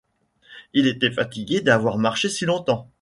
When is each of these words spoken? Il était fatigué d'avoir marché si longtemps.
Il 0.73 0.87
était 0.87 1.11
fatigué 1.11 1.61
d'avoir 1.61 1.99
marché 1.99 2.27
si 2.27 2.45
longtemps. 2.47 2.89